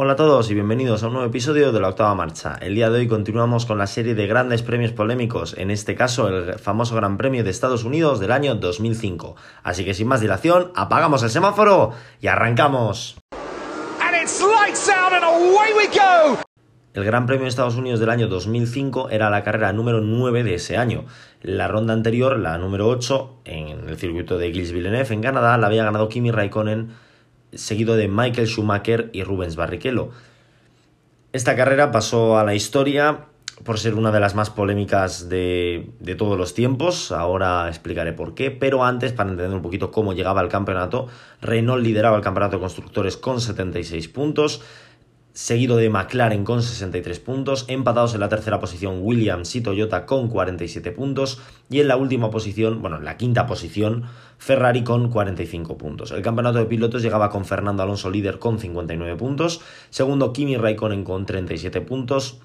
[0.00, 2.56] Hola a todos y bienvenidos a un nuevo episodio de la octava marcha.
[2.60, 6.28] El día de hoy continuamos con la serie de grandes premios polémicos, en este caso
[6.28, 9.34] el famoso Gran Premio de Estados Unidos del año 2005.
[9.64, 13.16] Así que sin más dilación, apagamos el semáforo y arrancamos.
[16.94, 20.54] El Gran Premio de Estados Unidos del año 2005 era la carrera número 9 de
[20.54, 21.06] ese año.
[21.42, 25.66] La ronda anterior, la número 8, en el circuito de Gilles Villeneuve en Canadá, la
[25.66, 27.07] había ganado Kimi Raikkonen
[27.54, 30.10] seguido de Michael Schumacher y Rubens Barrichello.
[31.32, 33.26] Esta carrera pasó a la historia
[33.64, 38.34] por ser una de las más polémicas de, de, todos los tiempos, ahora explicaré por
[38.34, 41.08] qué, pero antes, para entender un poquito cómo llegaba al campeonato,
[41.42, 44.62] Renault lideraba el campeonato de constructores con 76 puntos,
[45.38, 50.26] seguido de McLaren con 63 puntos, empatados en la tercera posición Williams y Toyota con
[50.26, 54.06] 47 puntos y en la última posición, bueno, en la quinta posición,
[54.38, 56.10] Ferrari con 45 puntos.
[56.10, 61.04] El campeonato de pilotos llegaba con Fernando Alonso líder con 59 puntos, segundo Kimi Raikkonen
[61.04, 62.40] con 37 puntos,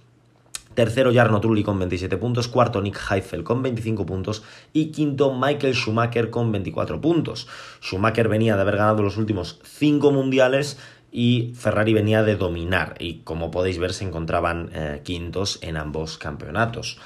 [0.75, 2.47] Tercero, Jarno Trulli con 27 puntos.
[2.47, 4.41] Cuarto, Nick Heidfeld con 25 puntos.
[4.73, 7.47] Y quinto, Michael Schumacher con 24 puntos.
[7.79, 10.79] Schumacher venía de haber ganado los últimos 5 mundiales
[11.15, 16.17] y Ferrari venía de dominar y como podéis ver se encontraban eh, quintos en ambos
[16.17, 16.99] campeonatos.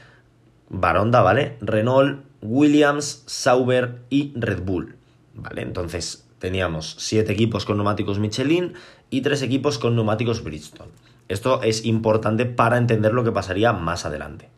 [0.69, 1.57] Baronda, ¿vale?
[1.61, 4.97] Renault, Williams, Sauber y Red Bull.
[5.35, 5.63] ¿Vale?
[5.63, 8.75] Entonces teníamos siete equipos con neumáticos Michelin
[9.11, 10.91] y tres equipos con neumáticos Bridgestone.
[11.29, 14.51] Esto es importante para entender lo que pasaría más adelante.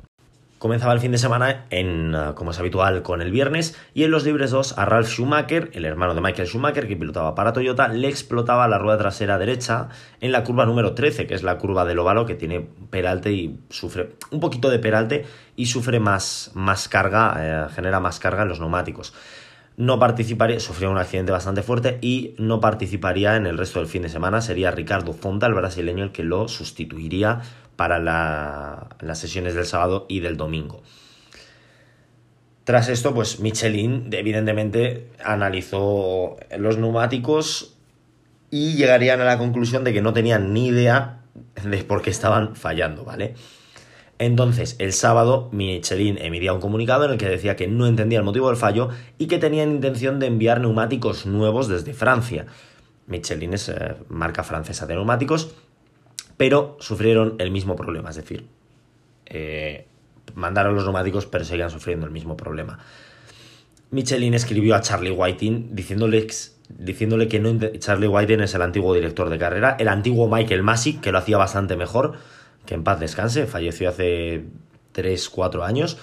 [0.66, 4.10] Comenzaba el fin de semana, en, ah, como es habitual, con el viernes, y en
[4.10, 7.86] los libres 2 a Ralph Schumacher, el hermano de Michael Schumacher, que pilotaba para Toyota,
[7.86, 9.90] le explotaba la rueda trasera derecha
[10.20, 13.60] en la curva número 13, que es la curva del óvalo que tiene peralte y
[13.70, 18.48] sufre un poquito de peralte y sufre más, más carga, eh, genera más carga en
[18.48, 19.14] los neumáticos
[19.76, 24.02] no participaría, sufrió un accidente bastante fuerte y no participaría en el resto del fin
[24.02, 24.40] de semana.
[24.40, 27.42] Sería Ricardo Fonta, el brasileño, el que lo sustituiría
[27.76, 27.98] para
[29.00, 30.82] las sesiones del sábado y del domingo.
[32.64, 37.76] Tras esto, pues Michelin evidentemente analizó los neumáticos
[38.50, 41.20] y llegarían a la conclusión de que no tenían ni idea
[41.62, 43.34] de por qué estaban fallando, ¿vale?
[44.18, 48.24] Entonces, el sábado, Michelin emitía un comunicado en el que decía que no entendía el
[48.24, 48.88] motivo del fallo
[49.18, 52.46] y que tenían intención de enviar neumáticos nuevos desde Francia.
[53.06, 55.54] Michelin es eh, marca francesa de neumáticos,
[56.36, 58.46] pero sufrieron el mismo problema, es decir,
[59.26, 59.86] eh,
[60.34, 62.78] mandaron los neumáticos, pero seguían sufriendo el mismo problema.
[63.90, 66.26] Michelin escribió a Charlie Whiting diciéndole,
[66.68, 70.94] diciéndole que no, Charlie Whiting es el antiguo director de carrera, el antiguo Michael Masi,
[70.94, 72.16] que lo hacía bastante mejor
[72.66, 74.44] que en paz descanse, falleció hace
[74.92, 75.96] 3, 4 años.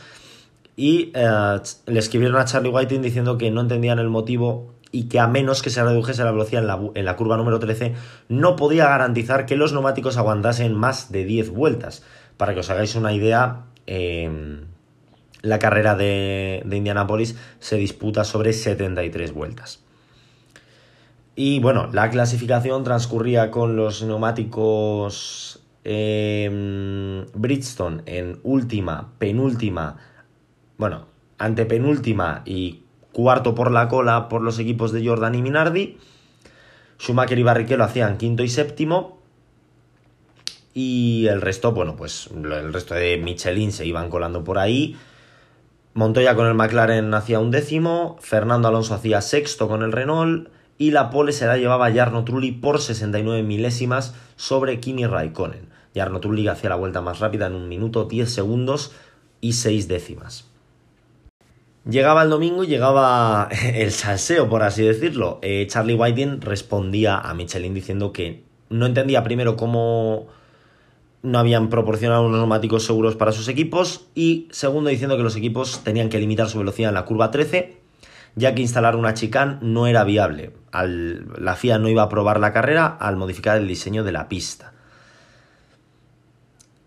[0.75, 5.19] Y eh, le escribieron a Charlie Whiting diciendo que no entendían el motivo y que
[5.19, 7.95] a menos que se redujese la velocidad en la, en la, curva número 13,
[8.29, 12.03] no podía garantizar que los neumáticos aguantasen más de 10 vueltas.
[12.37, 14.61] Para que os hagáis una idea, eh,
[15.41, 19.83] la carrera de, de Indianápolis se disputa sobre 73 vueltas.
[21.35, 29.97] Y bueno, la clasificación transcurría con los neumáticos eh, Bridgestone en última, penúltima,
[30.77, 31.07] bueno,
[31.39, 32.82] antepenúltima y
[33.13, 35.98] cuarto por la cola por los equipos de Jordan y Minardi.
[37.00, 39.21] Schumacher y Barrichello hacían quinto y séptimo.
[40.74, 44.98] Y el resto, bueno, pues el resto de Michelin se iban colando por ahí.
[45.94, 48.18] Montoya con el McLaren hacía un décimo.
[48.19, 50.50] Fernando Alonso hacía sexto con el Renault.
[50.77, 56.00] Y la pole se la llevaba Jarno Trulli por 69 milésimas sobre Kimi Raikkonen y
[56.00, 58.92] Arno Trulli hacía la vuelta más rápida en un minuto 10 segundos
[59.42, 60.52] y 6 décimas.
[61.89, 65.39] Llegaba el domingo y llegaba el salseo, por así decirlo.
[65.41, 70.27] Eh, Charlie Whiting respondía a Michelin diciendo que no entendía primero cómo
[71.21, 75.81] no habían proporcionado unos neumáticos seguros para sus equipos y segundo diciendo que los equipos
[75.83, 77.83] tenían que limitar su velocidad en la curva 13
[78.35, 80.53] ya que instalar una chicane no era viable.
[80.71, 84.72] la FIA no iba a probar la carrera al modificar el diseño de la pista.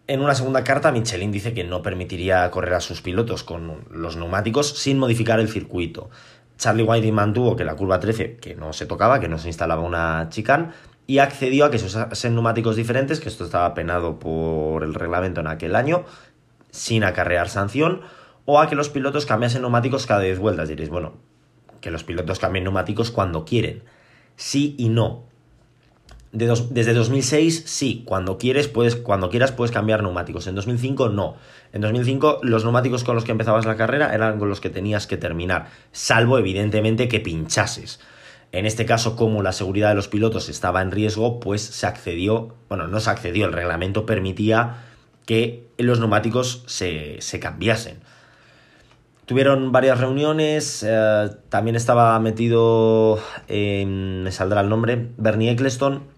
[0.08, 4.16] En una segunda carta, Michelin dice que no permitiría correr a sus pilotos con los
[4.16, 6.10] neumáticos sin modificar el circuito.
[6.58, 9.82] Charlie Whiting mantuvo que la curva 13, que no se tocaba, que no se instalaba
[9.82, 10.70] una chicane,
[11.08, 15.40] y accedió a que se usasen neumáticos diferentes, que esto estaba penado por el reglamento
[15.40, 16.04] en aquel año,
[16.70, 18.02] sin acarrear sanción,
[18.44, 20.68] o a que los pilotos cambiasen neumáticos cada 10 vueltas.
[20.68, 21.14] Diréis, bueno,
[21.80, 23.82] que los pilotos cambien neumáticos cuando quieren.
[24.36, 25.24] Sí y no.
[26.36, 30.46] Desde 2006, sí, cuando, quieres, puedes, cuando quieras puedes cambiar neumáticos.
[30.46, 31.36] En 2005, no.
[31.72, 35.06] En 2005, los neumáticos con los que empezabas la carrera eran con los que tenías
[35.06, 38.00] que terminar, salvo evidentemente que pinchases.
[38.52, 42.54] En este caso, como la seguridad de los pilotos estaba en riesgo, pues se accedió,
[42.68, 44.84] bueno, no se accedió, el reglamento permitía
[45.26, 47.98] que los neumáticos se, se cambiasen.
[49.26, 53.18] Tuvieron varias reuniones, eh, también estaba metido,
[53.48, 56.15] me saldrá el nombre, Bernie Eccleston.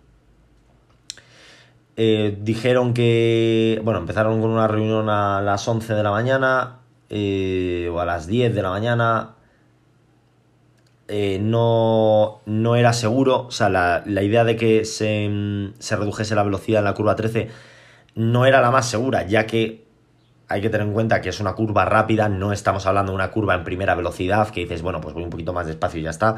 [2.00, 6.78] Eh, dijeron que, bueno, empezaron con una reunión a las 11 de la mañana
[7.10, 9.34] eh, o a las 10 de la mañana.
[11.40, 16.42] no, no era seguro, o sea, la, la idea de que se, se redujese la
[16.44, 17.50] velocidad en la curva 13
[18.14, 19.88] no era la más segura, ya que
[20.48, 23.30] hay que tener en cuenta que es una curva rápida, no estamos hablando de una
[23.30, 26.10] curva en primera velocidad, que dices, bueno, pues voy un poquito más despacio y ya
[26.10, 26.36] está.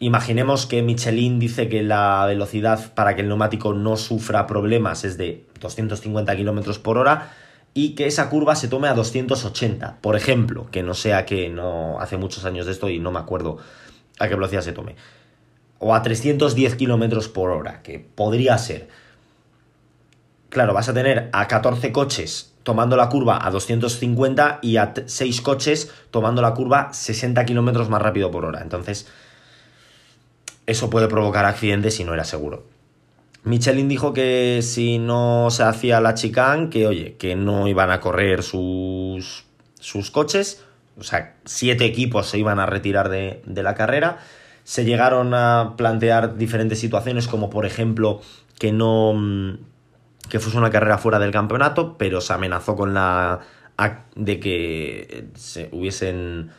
[0.00, 5.18] Imaginemos que Michelin dice que la velocidad para que el neumático no sufra problemas es
[5.18, 7.32] de 250 km por hora
[7.74, 12.00] y que esa curva se tome a 280, por ejemplo, que no sea que no
[12.00, 13.58] hace muchos años de esto y no me acuerdo
[14.20, 14.94] a qué velocidad se tome.
[15.80, 18.88] O a 310 km por hora, que podría ser.
[20.48, 25.40] Claro, vas a tener a 14 coches tomando la curva a 250 y a 6
[25.40, 28.60] coches tomando la curva 60 kilómetros más rápido por hora.
[28.62, 29.06] Entonces,
[30.68, 32.66] eso puede provocar accidentes si no era seguro.
[33.42, 38.00] Michelin dijo que si no se hacía la chicane, que oye, que no iban a
[38.00, 39.46] correr sus,
[39.80, 40.62] sus coches,
[40.98, 44.18] o sea, siete equipos se iban a retirar de, de la carrera.
[44.64, 48.20] Se llegaron a plantear diferentes situaciones, como por ejemplo
[48.58, 49.14] que no
[50.28, 53.40] que fuese una carrera fuera del campeonato, pero se amenazó con la
[54.16, 56.50] de que se hubiesen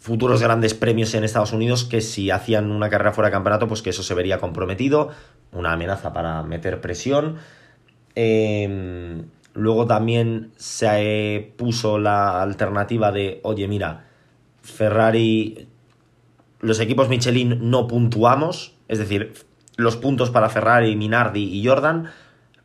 [0.00, 3.82] futuros grandes premios en Estados Unidos que si hacían una carrera fuera del campeonato, pues
[3.82, 5.10] que eso se vería comprometido,
[5.52, 7.36] una amenaza para meter presión.
[8.14, 14.06] Em, luego también se puso la alternativa de, oye, mira,
[14.62, 15.68] Ferrari,
[16.60, 19.34] los equipos Michelin no puntuamos, es decir,
[19.76, 22.10] los puntos para Ferrari, Minardi y Jordan,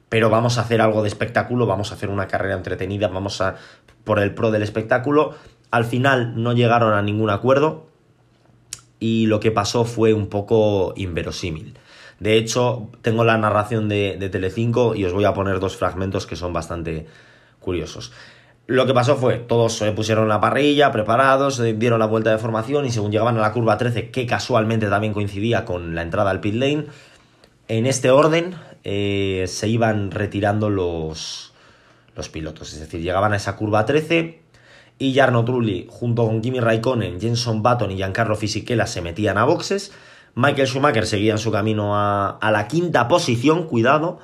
[0.09, 3.55] pero vamos a hacer algo de espectáculo, vamos a hacer una carrera entretenida, vamos a
[4.03, 5.35] por el pro del espectáculo.
[5.71, 7.87] Al final no llegaron a ningún acuerdo
[8.99, 11.77] y lo que pasó fue un poco inverosímil.
[12.19, 16.25] De hecho, tengo la narración de, de Telecinco y os voy a poner dos fragmentos
[16.25, 17.05] que son bastante
[17.59, 18.11] curiosos.
[18.69, 22.85] Lo que pasó fue, todos se pusieron la parrilla, preparados, dieron la vuelta de formación
[22.85, 26.39] y según llegaban a la curva 13, que casualmente también coincidía con la entrada al
[26.39, 26.85] pit lane,
[27.67, 28.53] en este orden
[28.83, 31.51] eh, se iban retirando los,
[32.15, 32.73] los pilotos.
[32.73, 34.39] Es decir, llegaban a esa curva 13
[34.99, 39.45] y Jarno Trulli junto con Kimi Raikkonen, Jenson Button y Giancarlo Fisichella se metían a
[39.45, 39.93] boxes.
[40.35, 44.19] Michael Schumacher seguía en su camino a, la quinta posición, cuidado,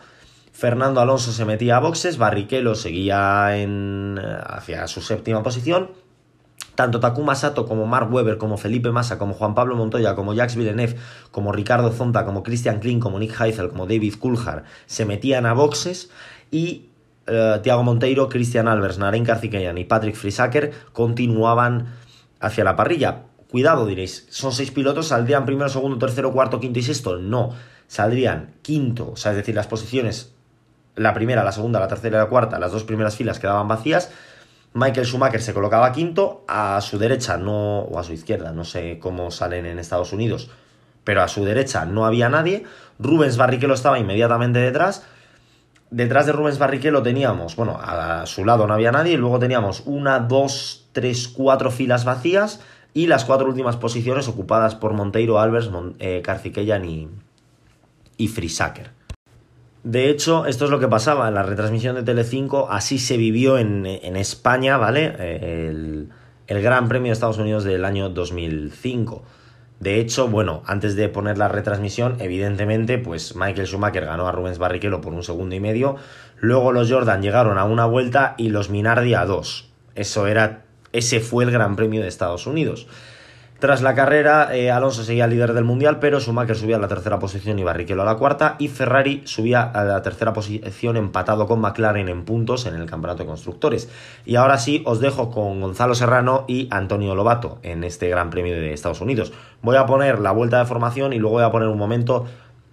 [0.51, 5.91] Fernando Alonso se metía a boxes, Barrichello seguía en, hacia su séptima posición.
[6.75, 10.57] Tanto Takuma Sato como Mark Webber, como Felipe Massa, como Juan Pablo Montoya, como Jacques
[10.57, 10.97] Villeneuve,
[11.31, 15.53] como Ricardo Zonta, como Christian Klein, como Nick Heidel, como David Coulthard se metían a
[15.53, 16.09] boxes
[16.51, 16.89] y
[17.27, 21.87] uh, Thiago Monteiro, Christian Albers, Naren Karthikeyan y Patrick Frisaker continuaban
[22.39, 23.23] hacia la parrilla.
[23.49, 27.17] Cuidado, diréis, son seis pilotos, ¿saldrían primero, segundo, tercero, cuarto, quinto y sexto?
[27.17, 27.51] No,
[27.87, 30.35] saldrían quinto, o sea, es decir, las posiciones
[30.95, 34.11] la primera, la segunda, la tercera y la cuarta, las dos primeras filas quedaban vacías.
[34.73, 38.99] Michael Schumacher se colocaba quinto, a su derecha no, o a su izquierda, no sé
[38.99, 40.49] cómo salen en Estados Unidos,
[41.03, 42.65] pero a su derecha no había nadie.
[42.99, 45.05] Rubens Barrichello estaba inmediatamente detrás.
[45.91, 49.83] Detrás de Rubens Barrichello teníamos, bueno, a su lado no había nadie, y luego teníamos
[49.85, 52.59] una, dos, tres, cuatro filas vacías
[52.93, 56.23] y las cuatro últimas posiciones ocupadas por Monteiro, Albers, Mon eh,
[56.83, 57.07] y,
[58.17, 58.91] y Frisaker.
[59.83, 63.59] De hecho, esto es lo que pasaba en la retransmisión de Telecinco, así se vivió
[63.59, 65.15] en, España, ¿vale?
[65.19, 66.09] El,
[66.47, 69.23] el Gran Premio de Estados Unidos del año 2005.
[69.79, 74.57] De hecho, bueno, antes de poner la retransmisión, evidentemente, pues Michael Schumacher ganó a Rubens
[74.57, 75.97] Barrichello por un segundo y medio.
[76.39, 79.69] Luego los Jordan llegaron a una vuelta y los Minardi a dos.
[79.95, 80.63] Eso era,
[80.93, 82.87] ese fue el Gran Premio de Estados Unidos.
[83.57, 87.19] Tras la carrera, eh, Alonso seguía líder del mundial, pero Schumacher subía a la tercera
[87.19, 91.61] posición y Barrichello a la cuarta, y Ferrari subía a la tercera posición empatado con
[91.61, 93.87] McLaren en puntos en el campeonato de constructores.
[94.25, 98.53] Y ahora sí, os dejo con Gonzalo Serrano y Antonio Lobato en este Gran Premio
[98.53, 99.31] de Estados Unidos.
[99.61, 102.25] Voy a poner la vuelta de formación y luego voy a poner un momento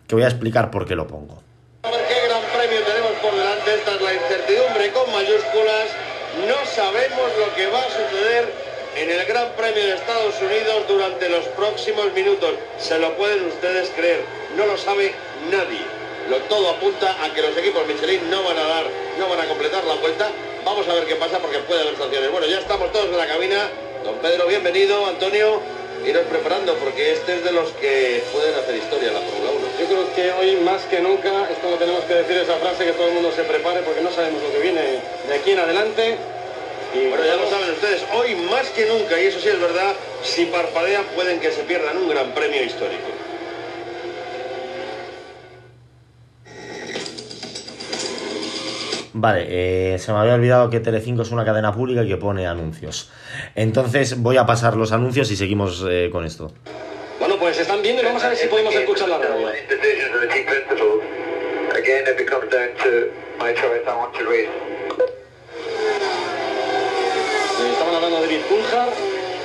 [0.08, 1.40] que voy a explicar por qué lo pongo.
[1.84, 5.94] A ver qué gran premio tenemos por delante, esta es la incertidumbre con mayúsculas,
[6.42, 8.61] no sabemos lo que va a suceder
[8.96, 12.50] en el Gran Premio de Estados Unidos durante los próximos minutos.
[12.78, 14.22] Se lo pueden ustedes creer,
[14.56, 15.12] no lo sabe
[15.50, 15.80] nadie.
[16.28, 18.84] Lo, todo apunta a que los equipos Michelin no van a dar,
[19.18, 20.30] no van a completar la vuelta.
[20.64, 22.30] Vamos a ver qué pasa porque puede haber sanciones.
[22.30, 23.68] Bueno, ya estamos todos en la cabina.
[24.04, 25.06] Don Pedro, bienvenido.
[25.06, 25.60] Antonio,
[26.06, 29.66] iros preparando porque este es de los que pueden hacer historia la Fórmula 1.
[29.80, 32.92] Yo creo que hoy más que nunca esto lo tenemos que decir esa frase que
[32.92, 34.80] todo el mundo se prepare porque no sabemos lo que viene
[35.28, 36.18] de aquí en adelante
[36.94, 39.94] y bueno, ya lo saben ustedes, hoy más que nunca, y eso sí es verdad,
[40.22, 43.08] si parpadean pueden que se pierdan un gran premio histórico.
[49.14, 49.46] Vale,
[49.94, 53.10] eh, se me había olvidado que Telecinco es una cadena pública y que pone anuncios.
[53.54, 56.52] Entonces voy a pasar los anuncios y seguimos eh, con esto.
[57.18, 59.48] Bueno, pues están viendo y vamos a ver si podemos escuchar la radio.
[61.74, 64.71] Again, if it comes down to my choice, I want to race
[67.92, 68.88] estaban hablando de Coulthard,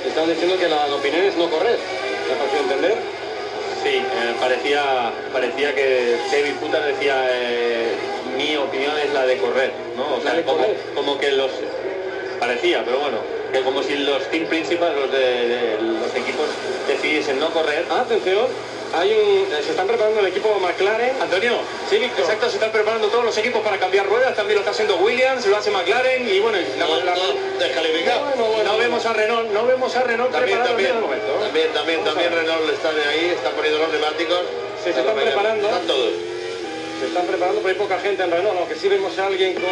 [0.06, 1.76] estaban diciendo que la, opinión es no correr.
[1.76, 2.96] ¿Me ha parecido entender?
[3.82, 7.92] Sí, eh, parecía, parecía que David Coulthard decía eh,
[8.38, 10.16] mi opinión es la de correr, ¿no?
[10.16, 10.64] O sea, como,
[10.94, 11.50] como, que los
[12.40, 13.18] parecía, pero bueno,
[13.52, 16.46] que como si los team principales, los de, los equipos
[16.88, 17.84] decidiesen no correr.
[17.90, 18.46] Ah, atención,
[18.94, 21.20] hay un, eh, se están preparando el equipo McLaren.
[21.20, 24.34] Antonio, sí, Exacto, se están preparando todos los equipos para cambiar ruedas.
[24.34, 26.86] También lo está haciendo Williams, lo hace McLaren y bueno, la,
[28.36, 32.70] no, no, vemos a Renault, no vemos a Renault también, también, también, también, también Renault
[32.72, 34.40] está ahí, está poniendo los neumáticos.
[34.84, 35.68] Sí, se están preparando.
[35.68, 36.12] Están todos.
[37.00, 39.62] Se están preparando, pero hay poca gente en Renault, aunque sí vemos a alguien con.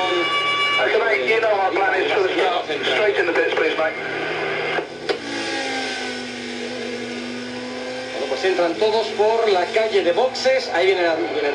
[8.29, 10.71] Pues entran todos por la calle de boxes.
[10.75, 11.03] Ahí viene,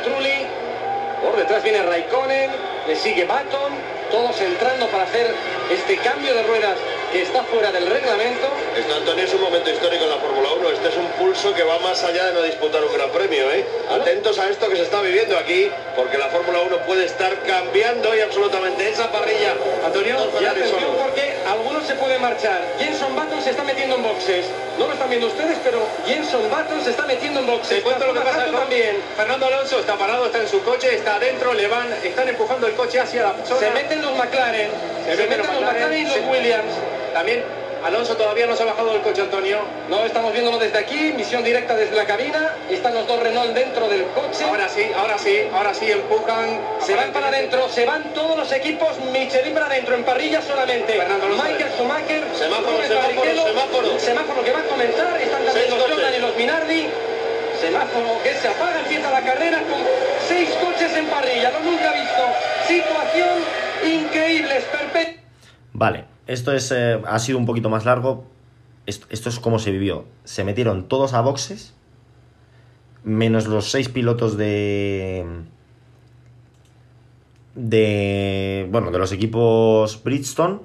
[0.03, 0.45] Trulli.
[1.21, 2.51] Por detrás viene Raikkonen.
[2.87, 3.73] Le sigue Baton.
[4.11, 5.33] Todos entrando para hacer
[5.71, 6.77] este cambio de ruedas
[7.11, 8.47] que está fuera del reglamento.
[8.75, 10.69] Esto, Antonio, es un momento histórico en la Fórmula 1.
[10.69, 13.51] Este es un pulso que va más allá de no disputar un gran premio.
[13.51, 13.65] ¿eh?
[13.91, 18.15] Atentos a esto que se está viviendo aquí, porque la Fórmula 1 puede estar cambiando
[18.15, 19.55] y absolutamente esa parrilla.
[19.85, 22.61] Antonio, y atención porque algunos se pueden marchar.
[22.79, 24.45] Jenson Button se está metiendo en boxes.
[24.79, 27.83] No lo están viendo ustedes, pero Jenson Button se está metiendo en boxes.
[27.83, 28.97] cuento lo que pasa también.
[29.17, 32.73] Fernando Alonso está parado, está en su coche, está adentro, le van, están empujando el
[32.75, 33.59] coche hacia la zona.
[33.59, 34.71] Se meten los McLaren,
[35.05, 36.73] se, meten los McLaren y los Williams.
[37.13, 39.59] También Alonso todavía no se ha bajado del coche, Antonio.
[39.89, 42.55] No, estamos viéndolo desde aquí, misión directa desde la cabina.
[42.69, 44.43] Están los dos Renault dentro del coche.
[44.43, 46.59] Ahora sí, ahora sí, ahora sí empujan.
[46.79, 50.93] Se van para adentro, se van todos los equipos Michelin para adentro, en parrilla solamente.
[50.93, 53.99] Fernando Michael Schumacher, semáforo, semáforo, semáforo.
[53.99, 56.87] Semáforo que va a comenzar, están también los Jordan y los Minardi.
[57.59, 59.79] Semáforo que se apaga, empieza la carrera con
[60.27, 62.23] seis coches en parrilla, lo nunca visto.
[62.67, 63.39] Situación
[63.83, 64.65] increíble, es
[65.73, 68.25] Vale, esto es, eh, ha sido un poquito más largo.
[68.85, 70.05] Esto, es como se vivió.
[70.23, 71.73] Se metieron todos a boxes,
[73.03, 75.25] menos los seis pilotos de.
[77.55, 78.67] de.
[78.71, 80.59] bueno, de los equipos Bridgestone.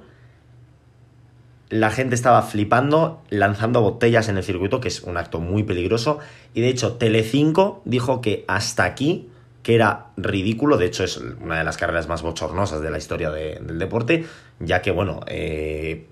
[1.69, 6.19] La gente estaba flipando, lanzando botellas en el circuito, que es un acto muy peligroso.
[6.53, 9.27] Y de hecho, Telecinco dijo que hasta aquí
[9.63, 13.31] que era ridículo, de hecho es una de las carreras más bochornosas de la historia
[13.31, 14.25] del deporte,
[14.59, 16.07] ya que, bueno, eh,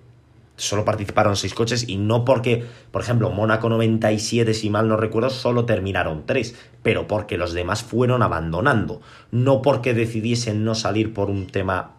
[0.58, 5.30] solo participaron seis coches y no porque, por ejemplo, Mónaco 97, si mal no recuerdo,
[5.30, 11.30] solo terminaron tres, pero porque los demás fueron abandonando, no porque decidiesen no salir por
[11.30, 11.92] un tema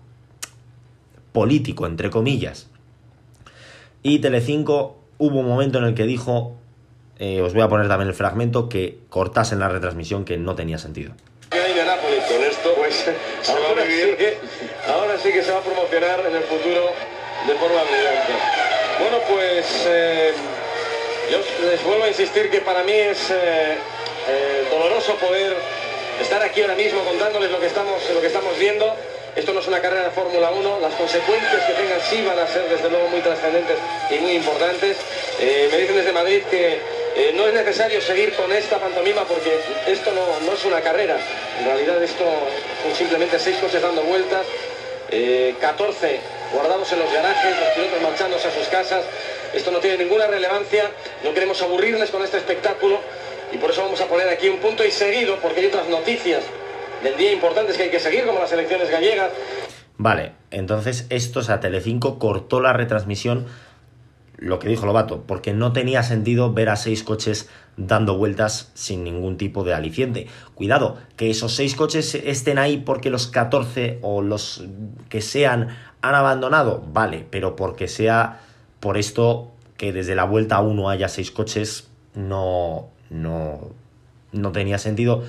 [1.33, 2.69] político, entre comillas.
[4.03, 6.57] Y Telecinco hubo un momento en el que dijo,
[7.19, 10.79] eh, os voy a poner también el fragmento, que cortasen la retransmisión, que no tenía
[10.79, 11.13] sentido
[13.49, 14.39] ahora, sí que,
[14.89, 16.93] ahora sí que se va a promocionar en el futuro
[17.47, 18.33] de forma brillante.
[18.99, 20.33] Bueno, pues eh,
[21.31, 23.77] yo les vuelvo a insistir que para mí es eh,
[24.29, 25.57] eh, doloroso poder
[26.21, 28.95] estar aquí ahora mismo contándoles lo que estamos, lo que estamos viendo.
[29.37, 32.47] Esto no es una carrera de Fórmula 1, las consecuencias que tengan sí van a
[32.47, 33.77] ser desde luego muy trascendentes
[34.11, 34.97] y muy importantes.
[35.39, 36.81] Me dicen desde Madrid que
[37.17, 41.17] eh, no es necesario seguir con esta pantomima porque esto no, es una carrera.
[41.59, 42.25] En realidad esto
[42.83, 44.45] son simplemente seis coches dando vueltas,
[45.61, 46.21] 14 eh,
[46.53, 49.03] guardados en los garajes, los pilotos marchándose a sus casas.
[49.55, 50.91] Esto no tiene ninguna relevancia,
[51.25, 53.01] no queremos aburrirles con este espectáculo
[53.51, 56.43] y por eso vamos a poner aquí un punto y seguido porque hay otras noticias
[57.03, 59.31] del día importantes que hay que seguir, como las elecciones gallegas.
[59.97, 63.47] Vale, entonces esto, o sea, Telecinco cortó la retransmisión,
[64.39, 69.05] lo que dijo Lobato, porque no tenía sentido ver a seis coches dando vueltas sin
[69.05, 70.27] ningún tipo de aliciente.
[70.55, 74.65] Cuidado, que esos seis coches estén ahí porque los 14 o los
[75.09, 75.69] que sean
[76.03, 78.41] han abandonado, vale, pero porque sea
[78.81, 83.61] por esto que desde la vuelta 1 haya seis coches, no, no,
[84.33, 85.25] no tenía sentido.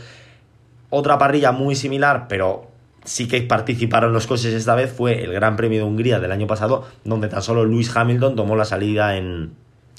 [0.90, 2.67] Otra parrilla muy similar, pero
[3.08, 6.46] sí que participaron los coches esta vez, fue el Gran Premio de Hungría del año
[6.46, 9.54] pasado, donde tan solo Lewis Hamilton tomó la salida en,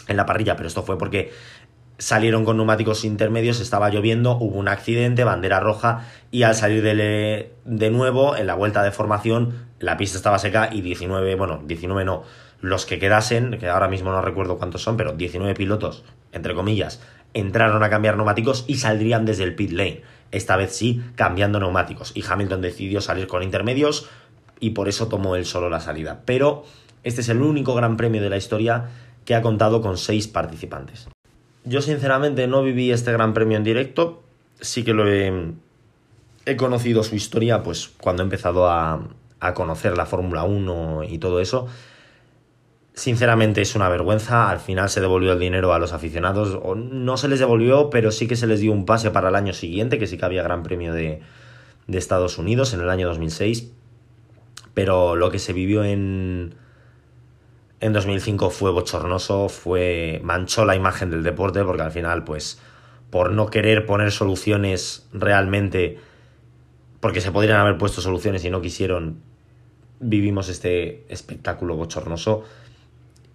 [0.07, 1.33] en la parrilla, pero esto fue porque
[1.97, 7.53] salieron con neumáticos intermedios, estaba lloviendo, hubo un accidente, bandera roja, y al salir de,
[7.65, 12.05] de, nuevo, en la vuelta de formación, la pista estaba seca y 19, bueno, 19
[12.05, 12.23] no,
[12.61, 17.01] los que quedasen, que ahora mismo no recuerdo cuántos son, pero 19 pilotos, entre comillas,
[17.35, 20.03] entraron a cambiar neumáticos y saldrían desde el pit lane.
[20.31, 22.13] Esta vez sí, cambiando neumáticos.
[22.15, 24.09] Y Hamilton decidió salir con intermedios
[24.61, 26.23] y por eso tomó él solo la salida.
[26.25, 26.65] Pero
[27.05, 28.89] este es el único gran premio de la historia
[29.25, 31.09] que ha contado con seis participantes.
[31.65, 34.23] Yo sinceramente no viví este gran premio en directo,
[34.61, 35.55] sí que lo he,
[36.57, 39.07] conocido su historia pues cuando he empezado a,
[39.39, 41.69] a conocer la Fórmula 1 y todo eso,
[42.99, 47.17] Sinceramente es una vergüenza, al final se devolvió el dinero a los aficionados, o no
[47.17, 50.01] se les devolvió, pero sí que se les dio un pase para el año siguiente,
[50.01, 51.21] que sí que había Gran Premio de,
[51.87, 53.71] de Estados Unidos en el año 2006,
[54.75, 56.57] pero lo que se vivió en,
[57.79, 62.61] en 2005 fue bochornoso, fue manchó la imagen del deporte, porque al final, pues,
[63.11, 65.99] por no querer poner soluciones realmente,
[66.99, 69.23] porque se podrían haber puesto soluciones y no quisieron,
[70.01, 72.43] vivimos este espectáculo bochornoso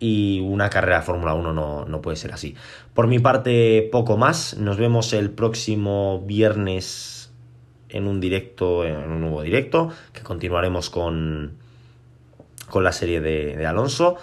[0.04, 2.56] y una carrera de Fórmula 1 no, no, puede ser así.
[2.94, 4.58] Por mi parte, poco más.
[4.58, 7.32] Nos vemos el próximo viernes
[7.88, 11.54] en un directo, en un nuevo directo, que continuaremos con,
[12.70, 14.18] con la serie de, de Alonso.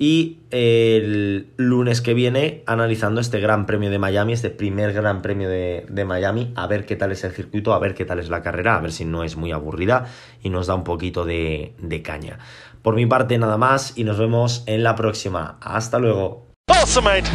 [0.00, 5.48] Y el lunes que viene analizando este Gran Premio de Miami, este primer Gran Premio
[5.48, 8.30] de, de, Miami, a ver qué tal es el circuito, a ver qué tal es
[8.30, 10.06] la carrera, a ver si no es muy aburrida
[10.42, 12.40] y nos da un poquito de, de caña.
[12.84, 15.56] Por mi parte nada más y nos vemos en la próxima.
[15.62, 16.48] Hasta luego.
[16.68, 17.30] Awesome, mate.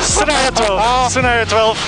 [0.00, 1.10] Scenario 12.
[1.10, 1.80] Scenario 12.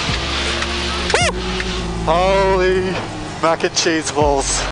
[2.07, 2.95] Holy
[3.43, 4.71] mac and cheese balls.